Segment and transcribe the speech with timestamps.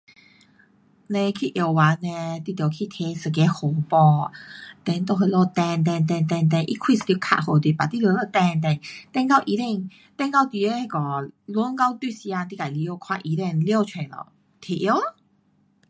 [1.05, 4.31] 嘞，去药房嘞你得去拿一个号码
[4.83, 8.79] ,then 在哪里等，等，等，等，等等，它开一张卡给你，but 你得在那里等等，
[9.11, 14.27] 等到医生，等到你得那个轮到你的时间你自己进去看医生，了出咯拿
[14.59, 15.15] 提要咯。